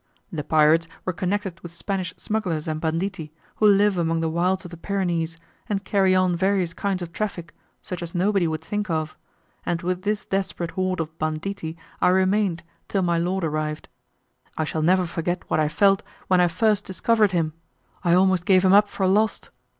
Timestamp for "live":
3.67-3.99